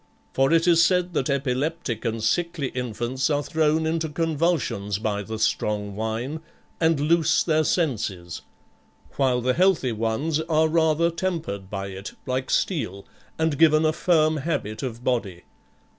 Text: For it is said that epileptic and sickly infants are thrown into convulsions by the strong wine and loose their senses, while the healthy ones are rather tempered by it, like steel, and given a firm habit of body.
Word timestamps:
For 0.33 0.51
it 0.51 0.67
is 0.67 0.83
said 0.83 1.13
that 1.13 1.29
epileptic 1.29 2.03
and 2.05 2.23
sickly 2.23 2.69
infants 2.69 3.29
are 3.29 3.43
thrown 3.43 3.85
into 3.85 4.09
convulsions 4.09 4.97
by 4.97 5.21
the 5.21 5.37
strong 5.37 5.95
wine 5.95 6.39
and 6.79 6.99
loose 6.99 7.43
their 7.43 7.63
senses, 7.63 8.41
while 9.17 9.41
the 9.41 9.53
healthy 9.53 9.91
ones 9.91 10.39
are 10.39 10.67
rather 10.67 11.11
tempered 11.11 11.69
by 11.69 11.89
it, 11.89 12.13
like 12.25 12.49
steel, 12.49 13.05
and 13.37 13.59
given 13.59 13.85
a 13.85 13.93
firm 13.93 14.37
habit 14.37 14.81
of 14.81 15.03
body. 15.03 15.43